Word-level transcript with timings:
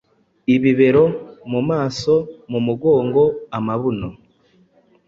Ibibero, 0.55 1.03
mu 1.51 1.59
maso, 1.69 2.13
mu 2.51 2.59
mugongo, 2.65 3.23
amabuno 3.57 4.09